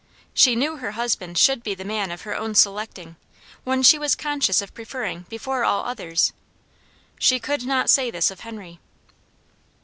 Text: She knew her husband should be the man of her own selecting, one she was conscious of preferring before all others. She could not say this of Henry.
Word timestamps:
She 0.33 0.55
knew 0.55 0.77
her 0.77 0.93
husband 0.93 1.37
should 1.37 1.61
be 1.61 1.75
the 1.75 1.85
man 1.85 2.09
of 2.09 2.23
her 2.23 2.35
own 2.35 2.55
selecting, 2.55 3.17
one 3.63 3.83
she 3.83 3.99
was 3.99 4.15
conscious 4.15 4.59
of 4.59 4.73
preferring 4.73 5.27
before 5.29 5.63
all 5.63 5.85
others. 5.85 6.33
She 7.19 7.39
could 7.39 7.65
not 7.67 7.87
say 7.87 8.09
this 8.09 8.31
of 8.31 8.39
Henry. 8.39 8.79